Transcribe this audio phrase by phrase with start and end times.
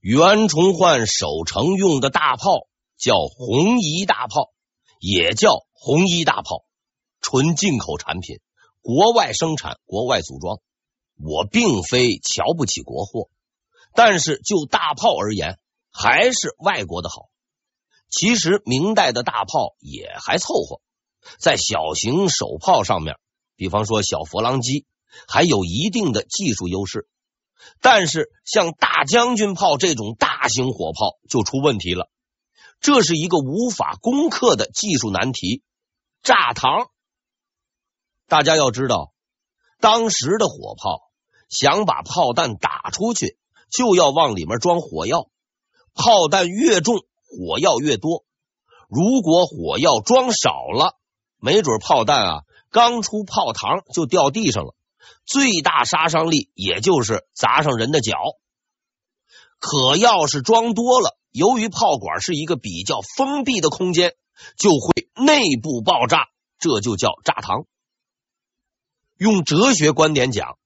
[0.00, 2.66] 袁崇焕守城用的大炮
[2.96, 4.50] 叫红夷大炮，
[4.98, 6.64] 也叫红衣大炮，
[7.20, 8.40] 纯进口产品，
[8.80, 10.58] 国外生产，国外组装。
[11.22, 13.28] 我并非瞧不起国货，
[13.92, 15.58] 但是就大炮而言，
[15.90, 17.28] 还是外国的好。
[18.08, 20.80] 其实明代的大炮也还凑合，
[21.38, 23.16] 在小型手炮上面，
[23.54, 24.86] 比方说小佛郎机，
[25.28, 27.06] 还有一定的技术优势。
[27.80, 32.10] 但是像大将军炮这种大型火炮就出问题了，
[32.80, 35.62] 这是一个无法攻克的技术难题——
[36.22, 36.88] 炸膛。
[38.28, 39.12] 大家要知道，
[39.80, 41.00] 当时的火炮
[41.48, 43.38] 想把炮弹打出去，
[43.70, 45.28] 就要往里面装火药，
[45.94, 48.24] 炮弹越重，火药越多。
[48.88, 50.96] 如果火药装少了，
[51.38, 54.74] 没准炮弹啊刚出炮膛就掉地上了。
[55.24, 58.16] 最大杀伤力也就是砸上人的脚，
[59.58, 64.14] 可要是装多了，由于炮管是一个比较封闭的空间，
[64.56, 67.66] 就会内部爆炸，这就叫炸膛。
[69.16, 70.58] 用哲学观点讲，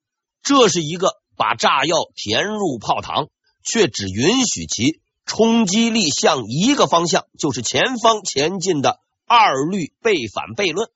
[0.42, 3.28] 这是一个把炸药填入炮膛，
[3.62, 10.90] 却只允许其冲击力向一个方向，就是前方前进的二律背反悖论。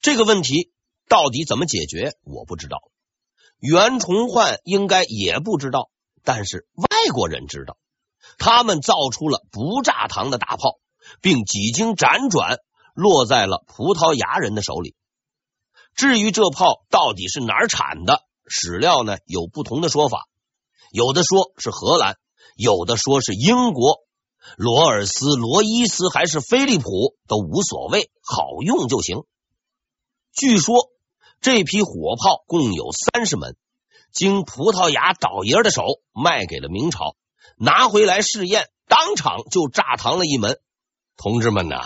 [0.00, 0.72] 这个问题。
[1.12, 2.14] 到底怎么解决？
[2.24, 2.78] 我不知道，
[3.58, 5.90] 袁崇焕应该也不知道，
[6.24, 7.76] 但是外国人知道，
[8.38, 10.78] 他们造出了不炸膛的大炮，
[11.20, 12.60] 并几经辗转
[12.94, 14.94] 落在了葡萄牙人的手里。
[15.94, 20.26] 至于这炮到底是哪儿产的，史料呢有不同的说法，
[20.92, 22.16] 有的说是荷兰，
[22.56, 23.98] 有的说是英国，
[24.56, 29.24] 罗尔斯、罗伊斯还是飞利浦都无所谓，好用就行。
[30.32, 30.90] 据说。
[31.42, 33.56] 这批火炮共有三十门，
[34.12, 37.16] 经葡萄牙倒爷的手卖给了明朝，
[37.56, 40.60] 拿回来试验，当场就炸膛了一门。
[41.16, 41.80] 同志们呐，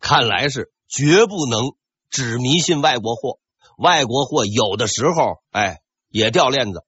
[0.00, 1.72] 看来是绝不能
[2.10, 3.38] 只迷信外国货，
[3.78, 5.80] 外国货有的时候哎
[6.10, 6.84] 也掉链子。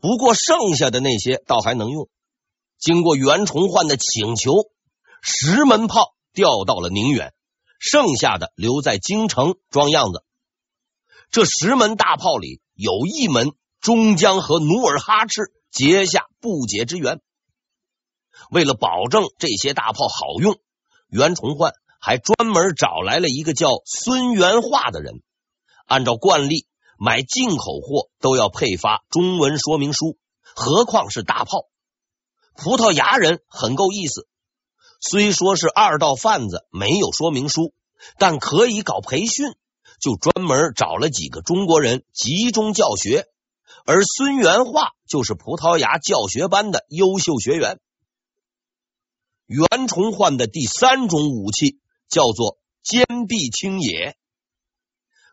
[0.00, 2.08] 不过剩下的那些倒还能用。
[2.78, 4.54] 经过袁崇焕的请求，
[5.22, 7.32] 十门炮调到了宁远，
[7.78, 10.24] 剩下的留在京城装样子。
[11.30, 17.20] 这十门大炮里有一门终将和努尔哈赤结下不解之缘。
[18.50, 20.58] 为了保证这些大炮好用，
[21.08, 25.22] 袁崇焕还专门找来了一个叫孙元化的人。
[25.86, 26.66] 按照惯例，
[26.98, 31.66] 买进口货都要配发中文说明书，何况是大炮。
[32.56, 34.26] 葡萄牙人很够意思，
[35.00, 37.72] 虽说是二道贩子，没有说明书，
[38.18, 39.54] 但可以搞培训。
[40.00, 43.26] 就专门找了几个中国人集中教学，
[43.84, 47.78] 而孙元化就是葡萄牙教学班的优秀学员。
[49.46, 54.16] 袁崇焕的第三种武器叫做坚壁清野，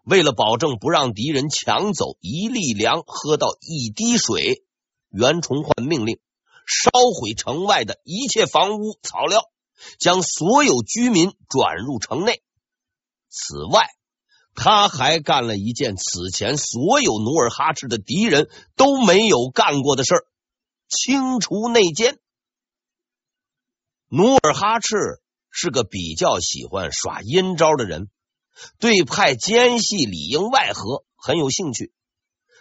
[0.03, 4.66] 为了保证不让敌人抢走一粒粮、喝到一滴水，
[5.09, 6.19] 袁崇焕命令
[6.66, 9.44] 烧毁城外的一切房屋、草料，
[10.00, 12.41] 将所有居民转入城内。
[13.29, 13.88] 此外，
[14.59, 20.25] 他还干了一件此前所有努尔哈赤的敌人都没有干过的事儿：
[20.90, 22.18] 清除内奸。
[24.09, 28.09] 努尔哈赤是个比较喜欢耍阴招的人，
[28.79, 31.94] 对派奸细里应外合很有兴趣。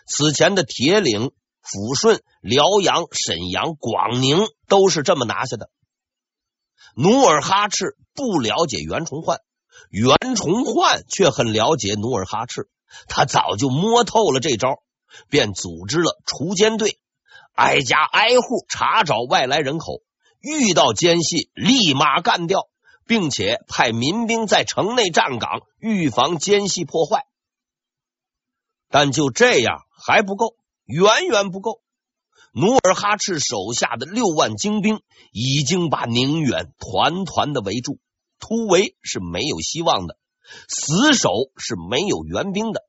[0.06, 1.32] 此前的铁岭、
[1.62, 4.36] 抚顺、辽阳、沈阳、广宁
[4.68, 5.70] 都是这么拿下的。
[6.94, 9.40] 努尔哈赤不了解袁崇焕。
[9.90, 12.68] 袁崇焕却很了解努尔哈赤，
[13.08, 14.82] 他早就摸透了这招，
[15.28, 16.98] 便组织了锄奸队，
[17.54, 20.02] 挨家挨户查找外来人口，
[20.40, 22.68] 遇到奸细立马干掉，
[23.06, 27.24] 并且派民兵在城内站岗，预防奸细破坏。
[28.88, 30.54] 但就这样还不够，
[30.84, 31.80] 远远不够。
[32.52, 37.98] 努尔哈赤手下的六万精兵已经把宁远团团的围住。
[38.38, 40.18] 突围是没有希望的，
[40.68, 42.84] 死守是没有援兵的。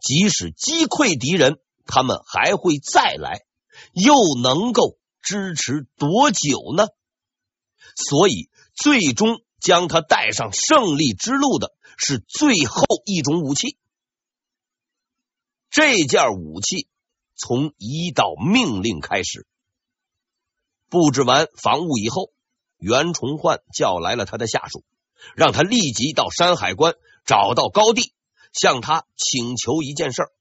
[0.00, 3.42] 即使击溃敌人，他们还会再来，
[3.92, 6.88] 又能够支持多久呢？
[7.94, 13.78] 所以，最终将他带上胜利之路的是最后一种武器。
[15.70, 16.88] 这件武器
[17.36, 19.46] 从一道命令开始，
[20.88, 22.32] 布置完防务以后。
[22.78, 24.84] 袁崇焕叫来了他的下属，
[25.34, 26.94] 让他立即到山海关
[27.24, 28.12] 找到高第，
[28.52, 30.32] 向他请求一件事儿。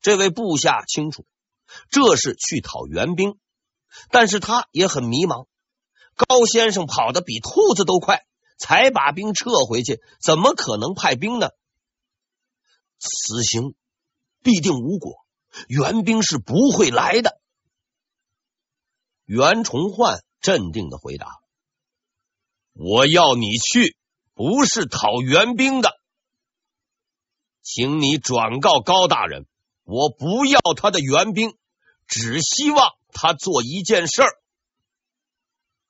[0.00, 1.26] 这位部下清楚，
[1.90, 3.38] 这是去讨援兵，
[4.10, 5.46] 但是他也很迷茫。
[6.14, 8.24] 高先生跑得比兔子都快，
[8.58, 11.50] 才把兵撤回去，怎么可能派兵呢？
[12.98, 13.74] 此行
[14.42, 15.14] 必定无果，
[15.68, 17.40] 援兵是不会来的。
[19.24, 21.26] 袁崇焕镇定的回答
[22.74, 23.96] ：“我要你去，
[24.34, 25.90] 不是讨援兵的，
[27.62, 29.46] 请你转告高大人，
[29.84, 31.56] 我不要他的援兵，
[32.06, 34.30] 只希望他做一件事儿。”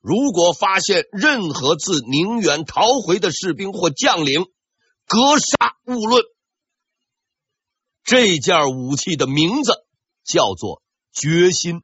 [0.01, 4.45] 如果发现任何自宁远逃回的士兵或将领，
[5.05, 6.23] 格杀勿论。
[8.05, 9.73] 这件武器的名字
[10.23, 11.83] 叫做决心。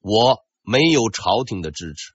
[0.00, 2.12] 我没有朝廷的支持，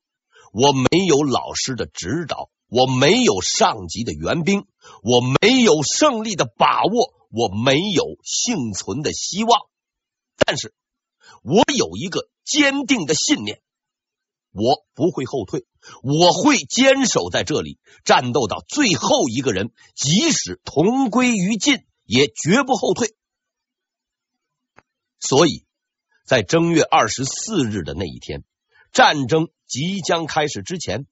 [0.52, 4.66] 我没有老师的指导，我没有上级的援兵，
[5.04, 9.62] 我没有胜利的把握，我没有幸存的希望。
[10.46, 10.74] 但是，
[11.44, 13.62] 我有一个坚定的信念。
[14.54, 15.66] 我不会后退，
[16.04, 23.16] 我会坚守在这里，战斗到最后一个人，即使同归于尽，也绝不后退。
[25.22, 25.66] 所以，
[26.32, 28.46] 在正月二十四日的那一天，
[28.94, 31.06] 战争即将开始之前，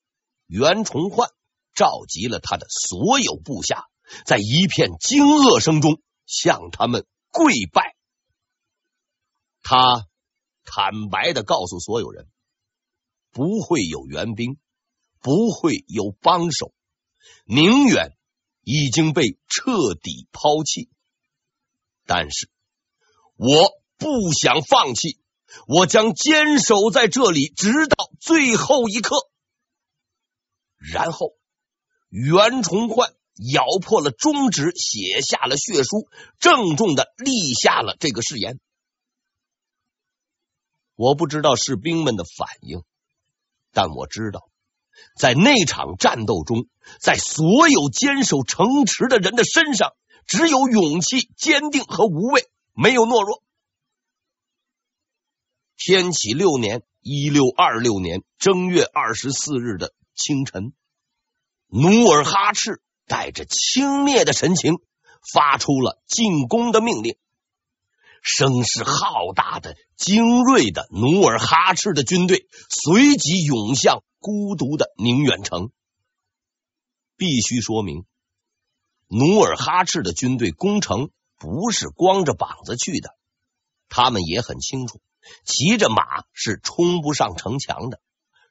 [0.48, 1.30] 袁崇焕
[1.76, 3.90] 召集了他的所有部下，
[4.26, 7.98] 在一片惊愕声中向他们跪拜。
[9.62, 10.08] 他
[10.64, 12.30] 坦白的告诉所有人。
[13.32, 14.58] 不会有援兵，
[15.20, 16.74] 不会有帮手，
[17.44, 18.16] 宁远
[18.64, 20.90] 已经被彻底抛弃。
[22.06, 22.50] 但是
[23.36, 25.20] 我不想放弃，
[25.68, 29.16] 我将坚守在这里，直到最后一刻。
[30.78, 31.34] 然后，
[32.10, 33.14] 袁崇焕
[33.54, 36.08] 咬破了中指，写下了血书，
[36.40, 38.60] 郑重的立下了这个誓言。
[40.96, 42.84] 我不知道士兵们的反应。
[43.72, 44.50] 但我知道，
[45.18, 46.68] 在那场战斗中，
[47.02, 49.94] 在所有坚守城池的人的身上，
[50.26, 53.44] 只有勇气、坚定和无畏，没有懦弱。
[55.82, 60.74] 天启六年（一六二六年）正月二十四日的清晨，
[61.68, 64.80] 努尔哈赤带着轻蔑的神情，
[65.32, 67.18] 发出了进攻的命令。
[68.22, 75.72] 声势浩大的、精锐的努尔哈赤的军队随即涌向孤独的宁远城。
[77.16, 78.04] 必须说明，
[79.08, 83.16] 努尔哈赤的军队攻城不是光着膀子去的，
[83.88, 85.00] 他们也很清楚，
[85.46, 86.04] 骑着马
[86.34, 88.00] 是冲不上城墙的。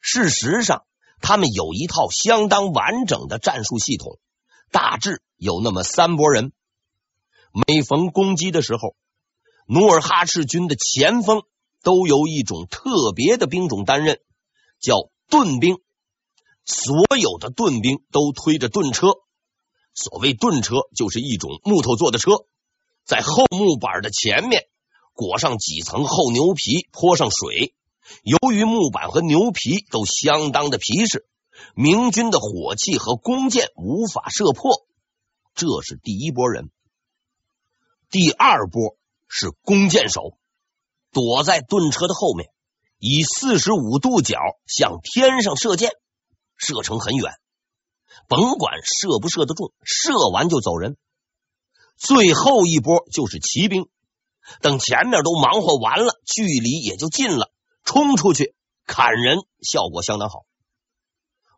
[0.00, 0.84] 事实上，
[1.20, 4.18] 他们有一套相当完整的战术系统，
[4.70, 6.52] 大致有那么三拨人，
[7.52, 8.96] 每逢攻击的时候。
[9.70, 11.42] 努尔哈赤军的前锋
[11.82, 14.18] 都由一种特别的兵种担任，
[14.80, 15.76] 叫盾兵。
[16.64, 19.08] 所有的盾兵都推着盾车，
[19.92, 22.46] 所谓盾车就是一种木头做的车，
[23.04, 24.67] 在厚木板的前面
[25.18, 27.74] 裹上几层厚牛皮，泼上水。
[28.22, 31.26] 由于木板和牛皮都相当的皮实，
[31.74, 34.86] 明军的火器和弓箭无法射破。
[35.56, 36.70] 这是第一波人，
[38.08, 38.96] 第二波。
[39.30, 40.38] 是弓箭手，
[41.12, 42.48] 躲在盾车的后面，
[42.98, 45.90] 以四十五度角向天上射箭，
[46.56, 47.34] 射程很远，
[48.26, 50.96] 甭管射不射得中，射完就走人。
[51.98, 53.90] 最后一波就是骑兵，
[54.60, 57.52] 等前面都忙活完了，距离也就近了，
[57.84, 58.54] 冲出去
[58.86, 60.46] 砍人，效果相当好。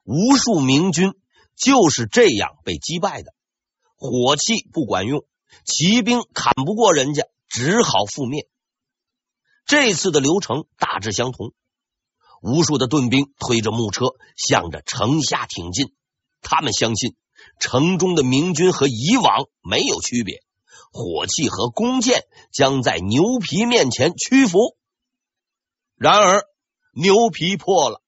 [0.04, 1.12] 无数明军
[1.56, 3.32] 就是这样被击败的，
[3.96, 5.24] 火器不管用，
[5.64, 7.24] 骑兵砍不过人家。
[7.52, 8.48] 只好覆灭。
[9.66, 11.52] 这次的流程大致相同，
[12.40, 15.92] 无数的盾兵推着木车向着城下挺进。
[16.42, 17.16] 他们相信
[17.58, 20.44] 城中的明军和以往没有区别，
[20.90, 24.76] 火器和弓箭将在牛皮面前屈服。
[25.96, 26.44] 然而
[26.92, 28.02] 牛皮破了，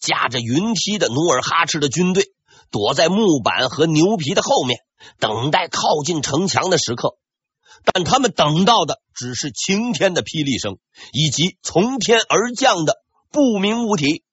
[0.00, 2.32] 驾着云梯的努尔哈赤的军队
[2.70, 4.80] 躲在木板和牛皮的后面，
[5.18, 7.16] 等待靠近城墙的时刻。
[7.84, 10.78] 但他们等到的只是晴天的霹雳声，
[11.12, 14.24] 以及从天而降的不明物体。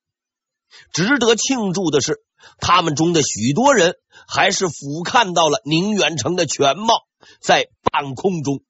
[0.93, 2.23] 值得庆祝的是，
[2.59, 3.95] 他们中的许多人
[4.27, 7.07] 还是俯瞰到了宁远城的全貌。
[7.41, 8.63] 在半空中，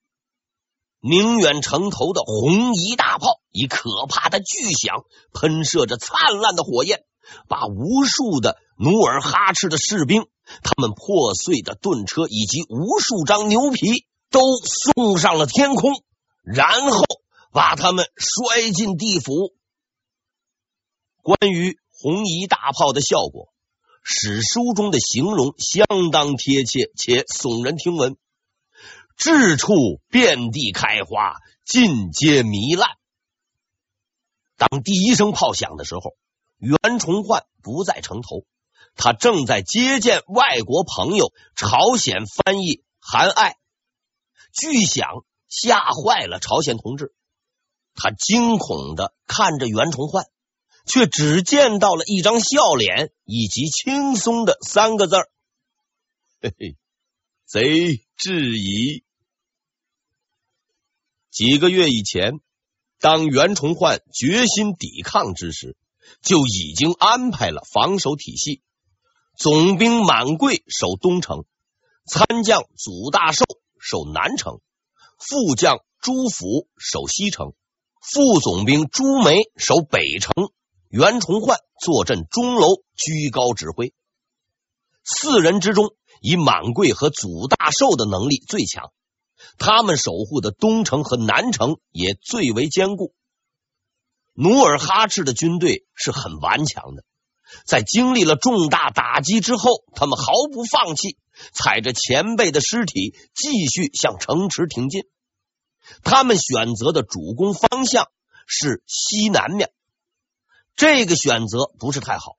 [1.01, 7.03] 宁远城头的红夷大炮以可怕的巨响喷射着灿烂的火焰，
[7.47, 10.27] 把无数的努尔哈赤的士兵、
[10.63, 14.05] 他们破碎的盾车以及无数张牛皮。
[14.31, 14.41] 都
[14.93, 15.91] 送上了天空，
[16.43, 17.03] 然后
[17.51, 19.55] 把他们摔进地府。
[21.23, 23.51] 关于红夷大炮的效果，
[24.03, 28.17] 史书中的形容相当贴切且耸人听闻。
[29.19, 31.35] 至处遍地开花，
[31.65, 32.91] 尽皆糜烂。
[34.55, 36.15] 当第一声炮响的时候，
[36.57, 38.45] 袁崇焕不在城头，
[38.95, 43.57] 他正在接见外国朋友朝鲜翻译韩爱。
[44.53, 47.13] 巨响吓坏了朝鲜同志，
[47.95, 50.27] 他惊恐的看着袁崇焕，
[50.85, 55.29] 却只见到了一张笑脸以及轻松的三个字儿
[56.41, 56.77] ：“嘿嘿，
[57.45, 59.03] 贼质疑。”
[61.31, 62.39] 几个月以前，
[62.99, 65.77] 当袁崇焕决心抵抗之时，
[66.21, 68.61] 就已经安排了防守体系。
[69.37, 71.45] 总兵满贵守东城，
[72.05, 73.45] 参将祖大寿
[73.79, 74.59] 守南城，
[75.17, 77.53] 副将朱辅守西城，
[78.01, 80.33] 副总兵朱梅守北城，
[80.89, 83.93] 袁崇焕坐镇钟楼，居高指挥。
[85.03, 88.91] 四人之中，以满贵和祖大寿的能力最强。
[89.57, 93.13] 他们守护的东城和南城也最为坚固。
[94.33, 97.03] 努尔哈赤的军队是很顽强的，
[97.65, 101.17] 在经历了重大打击之后，他们毫不放弃，
[101.51, 105.03] 踩着前辈的尸体继续向城池挺进。
[106.03, 108.09] 他们选择的主攻方向
[108.47, 109.71] 是西南面，
[110.75, 112.38] 这个选择不是太好。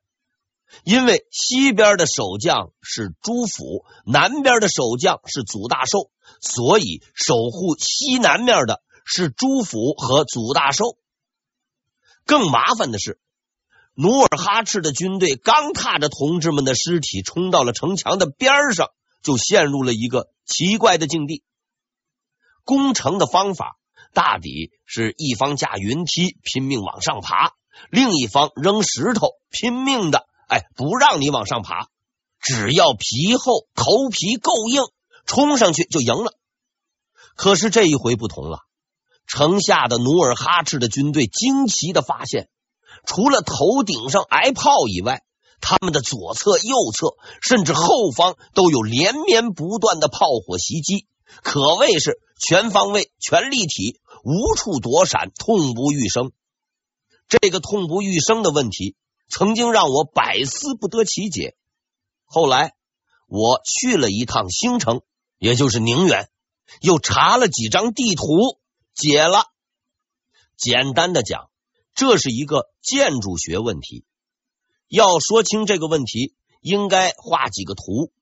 [0.84, 6.10] 因为西边的守将是朱府，南边的守将是祖大寿，
[6.40, 10.96] 所以守护西南面的是朱府和祖大寿。
[12.24, 13.20] 更麻烦的是，
[13.94, 18.88] 努尔哈赤的军队刚踏着同志们的尸体冲到了城墙的边上，
[19.22, 21.42] 就陷入了一个奇怪的境地。
[22.64, 23.76] 攻城的方法
[24.12, 27.54] 大抵是一方架云梯拼命往上爬，
[27.90, 30.29] 另一方扔石头拼命的。
[30.50, 31.86] 哎，不让你往上爬，
[32.40, 34.82] 只要皮厚，头皮够硬，
[35.24, 36.36] 冲上去就赢了。
[37.36, 38.58] 可是这一回不同了，
[39.28, 42.48] 城下的努尔哈赤的军队惊奇的发现，
[43.06, 45.22] 除了头顶上挨炮以外，
[45.60, 51.06] 他们的左侧、右侧，甚至后方都有连绵不断的炮火袭击，
[51.44, 56.32] 可谓是全方位、全立体，无处躲闪，痛不欲生。
[57.28, 58.96] 这个痛不欲生的问题。
[59.30, 61.56] 曾经让我百思不得其解。
[62.24, 62.74] 后来
[63.26, 65.02] 我去了一趟兴城，
[65.38, 66.28] 也就是宁远，
[66.80, 68.58] 又查了几张地图，
[68.92, 69.44] 解了。
[70.56, 71.48] 简单的讲，
[71.94, 74.04] 这是一个建筑学问题。
[74.88, 78.12] 要说清这个问题，应该画几个图。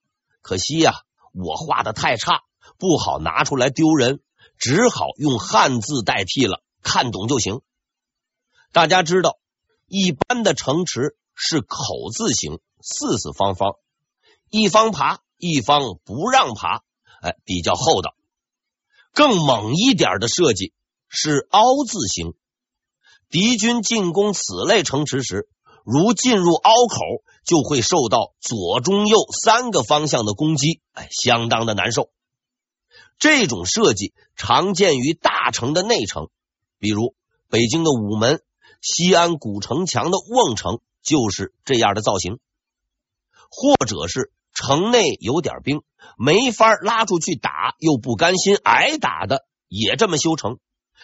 [0.41, 0.93] 可惜呀、
[1.33, 2.43] 我画的太差，
[2.77, 4.21] 不好拿出来丢人，
[4.57, 7.61] 只好用汉字代替了，看懂就行。
[8.71, 9.39] 大家知道。
[9.89, 13.73] 一般的城池是口字形，四四方方，
[14.51, 16.83] 一方爬，一方不让爬，
[17.21, 18.13] 哎，比较厚道。
[19.13, 20.73] 更猛一点的设计
[21.07, 22.35] 是凹字形。
[23.29, 25.49] 敌军进攻此类城池时，
[25.83, 26.99] 如进入凹口，
[27.43, 32.11] 就会受到左、中、右三个方向的攻击，哎，相当的难受。
[33.17, 36.29] 这种设计常见于大城的内城，
[36.77, 37.15] 比如
[37.49, 38.43] 北京的午门。
[38.81, 42.39] 西安古城墙的瓮城就是这样的造型，
[43.49, 45.81] 或者是城内有点兵，
[46.17, 50.59] 没法拉出去打，又不甘心挨打的，也这么修城，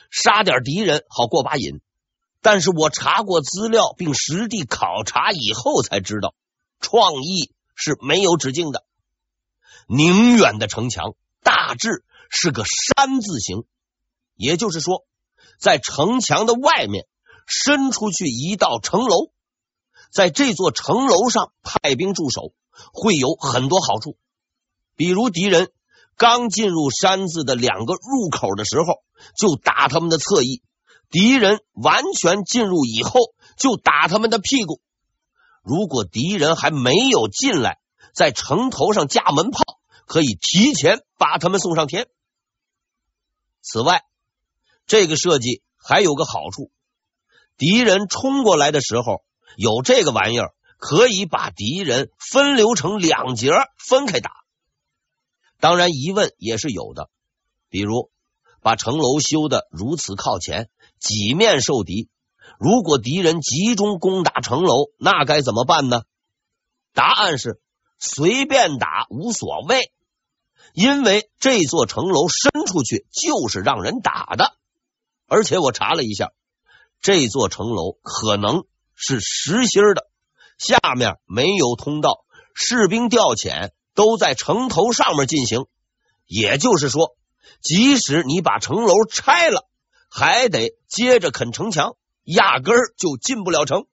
[0.10, 1.82] 杀点敌人好过把瘾。
[2.41, 6.36] 但是我查过资料，并实地考察以后才知道，
[6.79, 8.86] 创意是没有止境的。
[9.88, 13.65] 宁远的城墙大致是个山字形，
[14.36, 15.05] 也就是说，
[15.60, 17.08] 在城墙的外面。
[17.46, 19.32] 伸出去一道城楼，
[20.12, 22.54] 在这座城楼上派兵驻守，
[22.94, 24.18] 会有很多好处。
[24.96, 25.72] 比如敌人
[26.18, 29.04] 刚进入山子的两个入口的时候，
[29.38, 30.62] 就打他们的侧翼；
[31.10, 33.20] 敌人完全进入以后，
[33.58, 34.82] 就打他们的屁股。
[35.62, 37.80] 如果敌人还没有进来，
[38.14, 39.64] 在城头上架门炮，
[40.06, 42.08] 可以提前把他们送上天。
[43.62, 44.04] 此外，
[44.88, 46.72] 这个设计还有个好处。
[47.58, 49.24] 敌人冲过来的时候，
[49.56, 54.32] 有这个玩意儿，可以把敌人分流成两截，分开打。
[55.60, 57.10] 当然，疑问也是有的，
[57.70, 58.12] 比如
[58.62, 60.70] 把城楼修的如此靠前，
[61.00, 62.10] 几面受敌，
[62.60, 66.04] 如果敌人集中攻打城楼，那该怎么办呢？
[66.94, 67.62] 答案是
[68.00, 69.92] 随便打无所谓，
[70.74, 74.58] 因为这座城楼伸出去就是让人打的。
[75.28, 76.32] 而且我查了一下，
[77.02, 80.08] 这座城楼可能是实心的，
[80.58, 85.66] 下面没有通道，士兵调遣都在城头上面进行。
[86.25, 87.16] 也就是说，
[87.62, 89.68] 即使你把城楼拆了，
[90.10, 93.86] 还得接着啃城墙，压根儿就进不了城。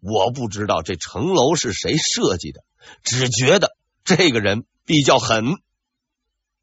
[0.00, 2.64] 我不知道这城楼是谁设计的，
[3.02, 5.56] 只觉得这个人比较狠。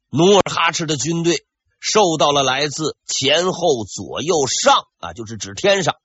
[0.08, 1.44] 努尔哈赤的军队
[1.86, 5.96] 受到了来自前后左右上啊，就是指天上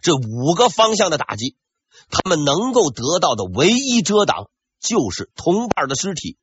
[0.00, 1.56] 这五个方向的打击，
[2.08, 4.48] 他们能够得到的唯一遮挡
[4.80, 6.38] 就是同伴的尸体。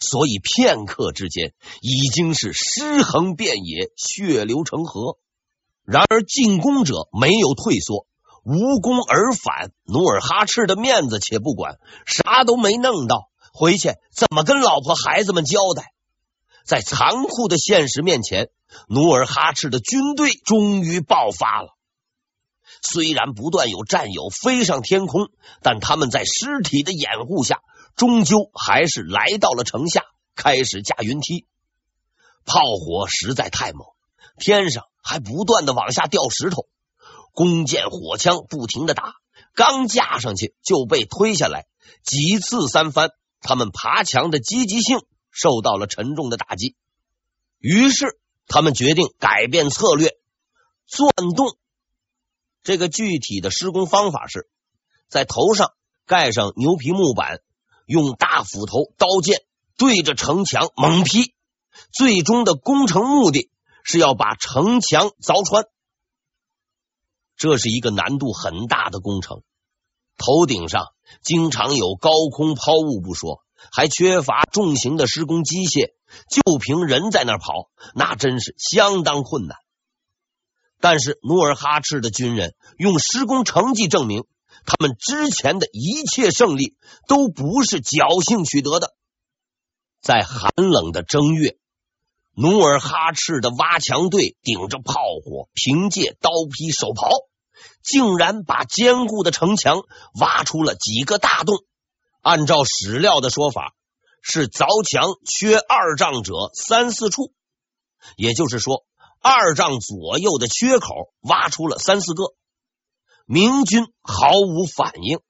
[0.00, 5.18] 所以片刻之间已经是尸横遍野，血流成河。
[5.84, 8.08] 然而进攻者没有退缩，
[8.42, 9.70] 无功而返。
[9.84, 15.92] 努尔哈赤的面子且不管，啥都没弄到，回去怎么跟老婆孩子们交代？
[16.66, 18.50] 在残酷的现实面前，
[18.88, 21.68] 努尔哈赤的军队终于爆发了。
[22.82, 25.28] 虽然不断有战友飞上天空，
[25.62, 27.60] 但他们在尸体的掩护下。
[27.94, 30.02] 终究还是来到了城下，
[30.34, 31.46] 开始架云梯。
[32.44, 33.86] 炮火实在太猛，
[34.38, 36.66] 天上还不断的往下掉石头，
[37.32, 39.14] 弓箭火枪不停的打，
[39.54, 41.64] 刚架上去就被推下来，
[42.04, 44.98] 几次三番，他们爬墙的积极性
[45.36, 46.74] 受到了沉重的打击。
[47.58, 50.16] 于是他们决定改变策略，
[50.86, 51.56] 钻洞。
[52.62, 54.48] 这个具体的施工方法是
[55.08, 55.72] 在头上
[56.06, 57.40] 盖上牛皮木板。
[57.88, 59.44] 用大斧头、刀剑
[59.76, 61.36] 对着城墙猛劈，
[61.92, 63.48] 最终的工程目的
[63.84, 65.66] 是要把城墙凿穿。
[67.36, 69.44] 这是一个难度很大的工程，
[70.16, 70.86] 头顶上
[71.22, 75.92] 经常有高空抛物不说，还缺乏重型的施工机械，
[76.30, 79.56] 就凭人在那儿跑，那真是相当困难。
[80.80, 84.24] 但是努尔哈赤的军人用施工成绩证明。
[84.64, 86.76] 他们之前的一切胜利
[87.06, 88.94] 都不是侥幸取得的。
[90.00, 91.56] 在寒冷的正月，
[92.34, 97.10] 努尔哈赤的挖墙队顶着炮火，凭借刀劈手刨，
[97.82, 99.82] 竟然把坚固的城墙
[100.18, 101.58] 挖出了几个大洞。
[102.26, 103.72] 按照史料的说法，
[104.20, 107.32] 是凿墙缺二丈者三四处，
[108.16, 108.84] 也就是说，
[109.20, 112.34] 二丈左右的缺口挖出了三四个。
[113.26, 115.20] 明军毫无反应，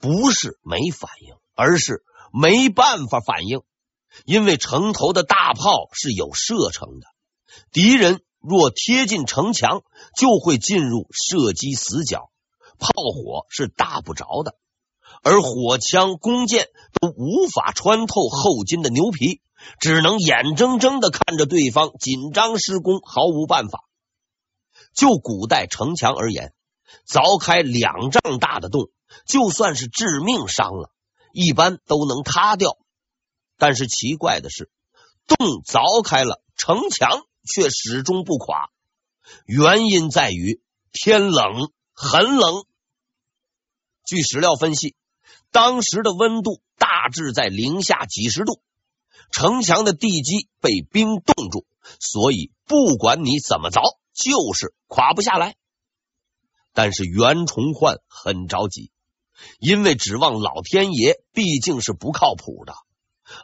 [0.00, 3.62] 不是没反应，而是没办法反应。
[4.24, 7.06] 因为城头的大炮是有射程的，
[7.70, 9.84] 敌人若贴近城墙，
[10.16, 12.32] 就会进入射击死角，
[12.80, 14.56] 炮火是打不着的。
[15.22, 16.68] 而火枪、弓箭
[17.00, 19.40] 都无法穿透厚金的牛皮，
[19.80, 23.84] 只能眼睁睁的看着对方紧张施工，毫无办法。
[24.94, 26.52] 就古代城墙而言。
[27.06, 28.90] 凿开两丈大的洞，
[29.26, 30.90] 就算是致命伤了，
[31.32, 32.78] 一般都能塌掉。
[33.58, 34.70] 但是奇怪的是，
[35.26, 38.70] 洞凿开了，城墙却始终不垮。
[39.44, 42.64] 原因在于天冷，很冷。
[44.06, 44.96] 据史料分析，
[45.50, 48.60] 当时的温度大致在零下几十度，
[49.30, 51.66] 城墙的地基被冰冻住，
[52.00, 55.56] 所以不管你怎么凿，就是垮不下来。
[56.74, 58.92] 但是袁崇焕很着急，
[59.58, 62.74] 因为指望老天爷毕竟是不靠谱的。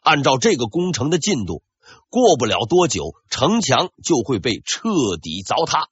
[0.02, 1.62] 按照这个工程的进度，
[2.10, 4.88] 过不了多久，城墙就会被彻
[5.20, 5.88] 底凿塌。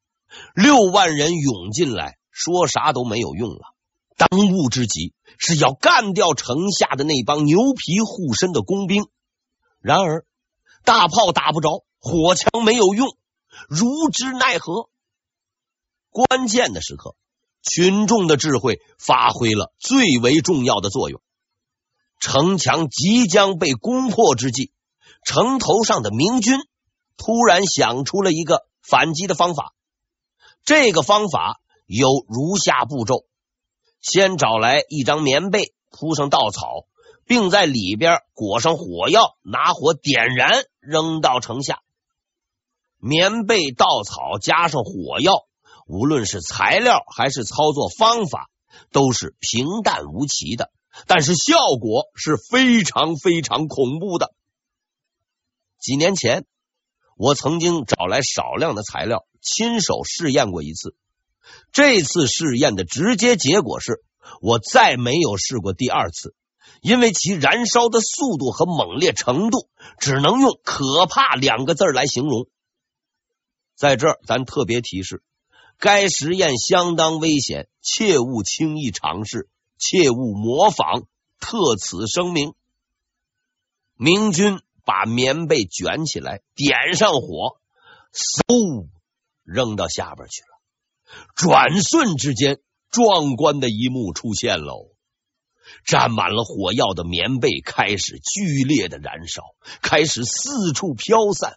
[0.55, 3.71] 六万人涌进来，说啥都没有用了。
[4.28, 9.08] 当务之急是要干掉城下的那帮牛皮护身的工兵。
[9.80, 10.24] 然而，
[10.85, 13.08] 大炮打不着，火枪没有用，
[13.68, 14.88] 如之奈何？
[16.11, 17.16] 关键的时刻。
[17.64, 21.20] 群众的智慧发挥了最为重要的作用。
[22.20, 24.72] 城墙即将被攻破之际，
[25.24, 26.58] 城头上的明军
[27.16, 29.74] 突然想出了一个反击的方法。
[30.64, 33.24] 这个方法有如下步骤：
[34.03, 36.87] 先找来一张棉被，铺上稻草，
[37.25, 41.81] 并在里边裹上火药，拿火点燃，扔到城下。
[42.99, 45.47] 棉被、稻草加上火药。
[45.87, 48.51] 无论是材料还是操作方法，
[48.93, 50.71] 都是平淡无奇的，
[51.07, 54.33] 但是效果是非常非常恐怖的。
[55.79, 56.47] 几年前，
[57.17, 60.95] 我曾经找来少量的材料，亲手试验过一次。
[61.72, 64.02] 这次试验的直接结果是
[64.40, 66.35] 我再没有试过第二次，
[66.81, 72.46] 因为其燃烧的速度和猛烈程度，只能用可怕两个字来形容。
[73.74, 75.22] 在这儿，咱特别提示：
[75.78, 81.05] 该实验相当危险，切勿轻易尝试，切勿模仿。
[81.40, 82.55] 特此声明。
[83.96, 87.57] 明军把棉被卷起来，点上火，
[88.12, 88.87] 嗖，
[89.42, 90.52] 扔到下边去了。
[91.37, 92.59] 转瞬之间，
[92.90, 94.90] 壮观的一幕出现喽。
[95.87, 99.42] 沾满了火药的棉被开始剧烈的燃烧，
[99.81, 101.57] 开始四处飘散，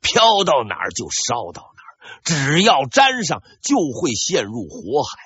[0.00, 5.18] 飘到哪儿就烧到哪儿，只要沾上就会陷入火海，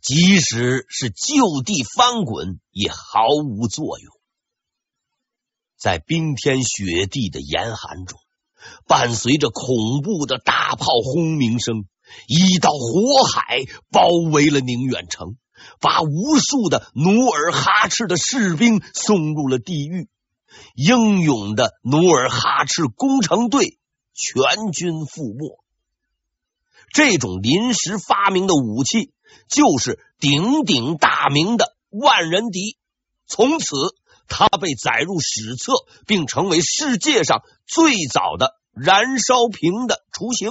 [0.00, 4.12] 即使是就地翻滚也毫无作用。
[5.78, 8.18] 在冰天雪地的严寒中，
[8.86, 11.86] 伴随着恐怖的大炮轰鸣声，
[12.26, 15.36] 一道火海包围了宁远城。
[15.80, 20.08] 把无数的努尔哈赤的士兵送入了地狱，
[20.74, 23.78] 英勇的努尔哈赤攻城队
[24.12, 25.62] 全军覆没。
[26.92, 29.12] 这种临时发明的武器
[29.48, 32.76] 就是鼎鼎大名的万人敌，
[33.28, 33.76] 从此
[34.26, 35.74] 它被载入史册，
[36.08, 40.50] 并成为世界上最早的燃烧瓶的雏形。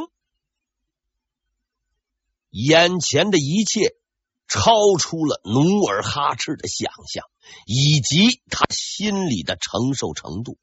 [2.51, 3.95] 眼前的一切。
[4.53, 7.23] 超出了努尔哈赤的想象，
[7.65, 10.57] 以及他心里的承受程度。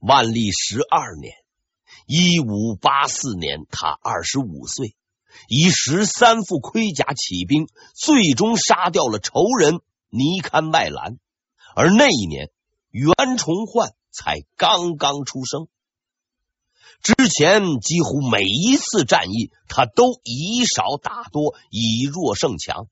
[0.00, 1.32] 万历十二年，
[2.08, 4.96] 一五八四年，他二十五岁，
[5.46, 9.78] 以十三副盔甲起兵，最终杀掉了仇人
[10.10, 11.20] 尼堪外兰。
[11.76, 12.50] 而那一年，
[12.90, 15.68] 袁崇焕才刚刚出生。
[17.02, 22.88] 之前几乎每一次战役，他都以少打多，以弱胜强。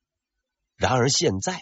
[0.76, 1.60] 然而现在，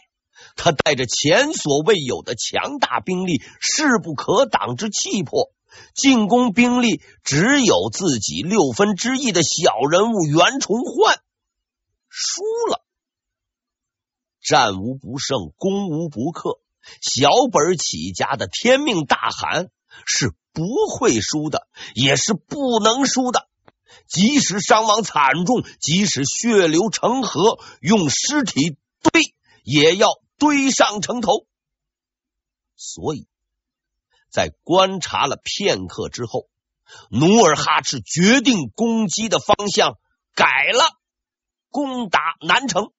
[0.56, 5.52] 他带着前所未有的强大兵力、势不可挡之气魄，
[5.94, 11.20] 进攻兵力只有自己六分之一的小人物袁崇焕
[12.08, 12.84] 输了。
[14.42, 16.58] 战无不胜，攻无不克，
[17.00, 19.70] 小本起家的天命大汗
[20.06, 20.34] 是。
[20.54, 23.48] 不会输的，也是不能输的。
[24.06, 31.46] 即使伤亡惨重，即使血流成河，用尸体堆也要堆上城头。
[32.76, 33.26] 所以，
[34.28, 36.50] 在观察了片刻之后，
[37.08, 39.96] 努尔哈赤决定攻击的方向
[40.34, 40.84] 改了，
[41.70, 42.92] 攻打南城。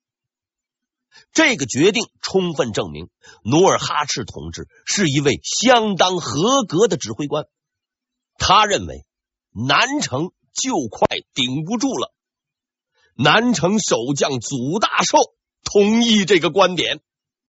[1.32, 3.10] 这个决定充分证明
[3.44, 7.46] 努尔哈赤同志是一位相当合格的指挥官。
[8.38, 9.06] 他认为
[9.52, 12.14] 南城就快顶不住了。
[13.16, 15.18] 南城守将祖大寿
[15.64, 17.02] 同意这个观点。